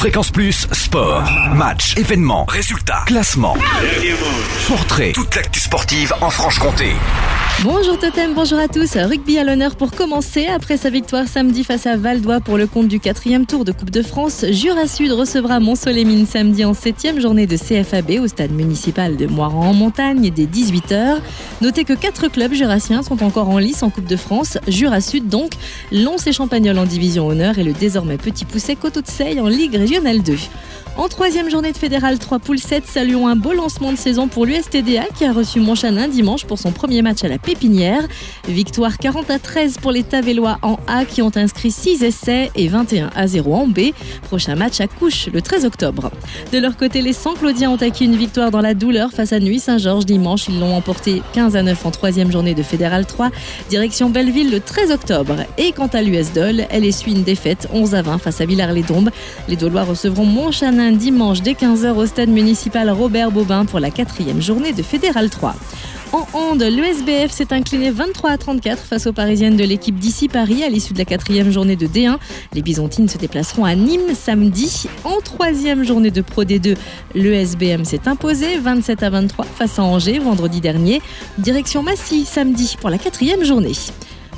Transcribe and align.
Fréquence 0.00 0.30
Plus, 0.30 0.66
sport, 0.72 1.30
match, 1.54 1.94
événements, 1.98 2.46
résultats, 2.46 3.02
classement, 3.04 3.54
portrait, 4.66 5.12
toute 5.12 5.34
l'actu 5.36 5.60
sportive 5.60 6.14
en 6.22 6.30
Franche-Comté. 6.30 6.94
Bonjour 7.58 7.98
Totem, 7.98 8.32
bonjour 8.32 8.58
à 8.58 8.68
tous. 8.68 8.96
Rugby 8.96 9.36
à 9.36 9.44
l'honneur 9.44 9.76
pour 9.76 9.90
commencer. 9.90 10.46
Après 10.46 10.78
sa 10.78 10.88
victoire 10.88 11.28
samedi 11.28 11.62
face 11.62 11.86
à 11.86 11.98
Valdois 11.98 12.40
pour 12.40 12.56
le 12.56 12.66
compte 12.66 12.88
du 12.88 13.00
quatrième 13.00 13.44
tour 13.44 13.66
de 13.66 13.72
Coupe 13.72 13.90
de 13.90 14.00
France, 14.00 14.46
Jura 14.48 14.86
Sud 14.86 15.12
recevra 15.12 15.60
Mont-Solémine 15.60 16.26
samedi 16.26 16.64
en 16.64 16.72
septième 16.72 17.20
journée 17.20 17.46
de 17.46 17.58
CFAB 17.58 18.12
au 18.22 18.28
stade 18.28 18.52
municipal 18.52 19.18
de 19.18 19.26
Moiran 19.26 19.68
en 19.68 19.74
montagne 19.74 20.30
dès 20.30 20.46
18h. 20.46 21.18
Notez 21.60 21.84
que 21.84 21.92
quatre 21.92 22.28
clubs 22.28 22.54
jurassiens 22.54 23.02
sont 23.02 23.22
encore 23.22 23.50
en 23.50 23.58
lice 23.58 23.82
en 23.82 23.90
Coupe 23.90 24.06
de 24.06 24.16
France. 24.16 24.56
Jura 24.66 25.02
Sud 25.02 25.28
donc, 25.28 25.52
Lons 25.92 26.16
et 26.24 26.32
Champagnol 26.32 26.78
en 26.78 26.86
division 26.86 27.26
honneur 27.26 27.58
et 27.58 27.64
le 27.64 27.74
désormais 27.74 28.16
petit 28.16 28.46
pousset 28.46 28.76
Coteau 28.76 29.02
de 29.02 29.08
Seille 29.08 29.38
en 29.38 29.48
Ligue 29.48 29.74
régionale 29.74 30.22
2. 30.22 30.34
En 30.96 31.08
troisième 31.08 31.48
journée 31.48 31.72
de 31.72 31.76
Fédéral 31.76 32.18
3 32.18 32.40
poules 32.40 32.58
7, 32.58 32.84
saluons 32.86 33.26
un 33.26 33.36
beau 33.36 33.52
lancement 33.52 33.92
de 33.92 33.96
saison 33.96 34.28
pour 34.28 34.44
l'USTDA 34.44 35.04
qui 35.16 35.24
a 35.24 35.32
reçu 35.32 35.60
Montchanin 35.60 36.08
dimanche 36.08 36.44
pour 36.44 36.58
son 36.58 36.72
premier 36.72 37.00
match 37.00 37.24
à 37.24 37.28
la 37.28 37.38
Pépinière. 37.38 38.02
Victoire 38.48 38.98
40 38.98 39.30
à 39.30 39.38
13 39.38 39.78
pour 39.78 39.92
les 39.92 40.02
Tavellois 40.02 40.58
en 40.62 40.78
A 40.88 41.04
qui 41.04 41.22
ont 41.22 41.30
inscrit 41.36 41.70
6 41.70 42.02
essais 42.02 42.50
et 42.54 42.68
21 42.68 43.10
à 43.14 43.26
0 43.26 43.54
en 43.54 43.66
B. 43.66 43.92
Prochain 44.24 44.56
match 44.56 44.80
à 44.80 44.88
Couche 44.88 45.28
le 45.32 45.40
13 45.40 45.64
octobre. 45.64 46.10
De 46.52 46.58
leur 46.58 46.76
côté, 46.76 47.00
les 47.02 47.12
100 47.12 47.34
Claudiens 47.34 47.70
ont 47.70 47.76
acquis 47.76 48.04
une 48.04 48.16
victoire 48.16 48.50
dans 48.50 48.60
la 48.60 48.74
douleur 48.74 49.10
face 49.10 49.32
à 49.32 49.38
Nuit 49.38 49.60
Saint-Georges 49.60 50.06
dimanche. 50.06 50.48
Ils 50.48 50.58
l'ont 50.58 50.74
emporté 50.74 51.22
15 51.32 51.56
à 51.56 51.62
9 51.62 51.86
en 51.86 51.90
troisième 51.92 52.32
journée 52.32 52.54
de 52.54 52.62
Fédéral 52.62 53.06
3, 53.06 53.30
direction 53.70 54.10
Belleville 54.10 54.50
le 54.50 54.60
13 54.60 54.90
octobre. 54.90 55.36
Et 55.56 55.72
quant 55.72 55.88
à 55.88 56.02
l'US 56.02 56.32
Dol, 56.34 56.66
elle 56.68 56.84
essuie 56.84 57.12
une 57.12 57.22
défaite 57.22 57.68
11 57.72 57.94
à 57.94 58.02
20 58.02 58.18
face 58.18 58.40
à 58.40 58.44
Villars-les-Dombes. 58.44 59.10
Les 59.48 59.56
Dolois 59.56 59.84
recevront 59.84 60.26
Montchanin 60.26 60.79
dimanche 60.90 61.42
dès 61.42 61.52
15h 61.52 61.92
au 61.94 62.06
stade 62.06 62.30
municipal 62.30 62.88
Robert 62.90 63.30
Bobin 63.30 63.66
pour 63.66 63.80
la 63.80 63.90
quatrième 63.90 64.40
journée 64.40 64.72
de 64.72 64.82
Fédéral 64.82 65.28
3. 65.28 65.54
En 66.12 66.26
hand, 66.32 66.62
l'USBF 66.62 67.30
s'est 67.30 67.52
incliné 67.52 67.90
23 67.90 68.30
à 68.30 68.38
34 68.38 68.82
face 68.82 69.06
aux 69.06 69.12
Parisiennes 69.12 69.56
de 69.56 69.62
l'équipe 69.62 69.96
d'ici 69.96 70.28
Paris 70.28 70.64
à 70.64 70.68
l'issue 70.68 70.92
de 70.92 70.98
la 70.98 71.04
quatrième 71.04 71.50
journée 71.50 71.76
de 71.76 71.86
D1. 71.86 72.16
Les 72.52 72.62
Byzantines 72.62 73.08
se 73.08 73.18
déplaceront 73.18 73.64
à 73.64 73.74
Nîmes 73.74 74.14
samedi. 74.14 74.88
En 75.04 75.20
troisième 75.20 75.84
journée 75.84 76.10
de 76.10 76.22
Pro 76.22 76.44
D2, 76.44 76.76
l'USBM 77.14 77.84
s'est 77.84 78.08
imposé 78.08 78.58
27 78.58 79.02
à 79.02 79.10
23 79.10 79.44
face 79.44 79.78
à 79.78 79.82
Angers 79.82 80.18
vendredi 80.18 80.60
dernier. 80.60 81.00
Direction 81.38 81.82
Massy 81.82 82.24
samedi 82.24 82.76
pour 82.80 82.90
la 82.90 82.98
quatrième 82.98 83.44
journée. 83.44 83.74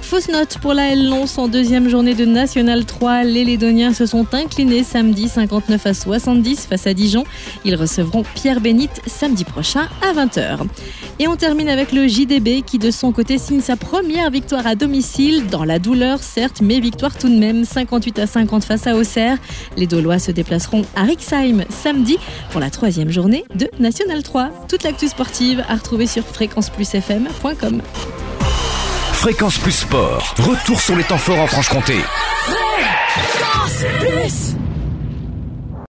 Fausse 0.00 0.28
note 0.28 0.58
pour 0.58 0.72
la 0.72 0.94
Lons 0.94 1.26
en 1.36 1.48
deuxième 1.48 1.88
journée 1.88 2.14
de 2.14 2.24
National 2.24 2.84
3. 2.84 3.24
Les 3.24 3.44
Lédoniens 3.44 3.92
se 3.92 4.06
sont 4.06 4.26
inclinés 4.34 4.84
samedi 4.84 5.28
59 5.28 5.84
à 5.84 5.94
70 5.94 6.66
face 6.66 6.86
à 6.86 6.94
Dijon. 6.94 7.24
Ils 7.64 7.74
recevront 7.74 8.22
Pierre 8.34 8.60
Bénite 8.60 9.00
samedi 9.06 9.44
prochain 9.44 9.88
à 10.02 10.12
20h. 10.12 10.60
Et 11.18 11.26
on 11.26 11.36
termine 11.36 11.68
avec 11.68 11.92
le 11.92 12.06
JDB 12.06 12.62
qui 12.64 12.78
de 12.78 12.90
son 12.90 13.10
côté 13.12 13.38
signe 13.38 13.60
sa 13.60 13.76
première 13.76 14.30
victoire 14.30 14.66
à 14.66 14.74
domicile 14.74 15.46
dans 15.48 15.64
la 15.64 15.78
douleur 15.78 16.22
certes 16.22 16.60
mais 16.62 16.78
victoire 16.78 17.16
tout 17.16 17.28
de 17.28 17.36
même 17.38 17.64
58 17.64 18.18
à 18.20 18.26
50 18.26 18.64
face 18.64 18.86
à 18.86 18.94
Auxerre. 18.96 19.38
Les 19.76 19.86
Dolois 19.86 20.18
se 20.18 20.30
déplaceront 20.30 20.82
à 20.94 21.02
Rixheim 21.02 21.64
samedi 21.68 22.18
pour 22.50 22.60
la 22.60 22.70
troisième 22.70 23.10
journée 23.10 23.44
de 23.54 23.68
National 23.80 24.22
3. 24.22 24.50
Toute 24.68 24.84
l'actu 24.84 25.08
sportive 25.08 25.64
à 25.68 25.74
retrouver 25.74 26.06
sur 26.06 26.24
fréquenceplusfm.com. 26.24 27.82
Fréquence 29.26 29.58
Plus 29.58 29.72
Sport, 29.72 30.36
retour 30.38 30.80
sur 30.80 30.94
les 30.94 31.02
temps 31.02 31.18
forts 31.18 31.40
en 31.40 31.48
Franche-Comté. 31.48 31.96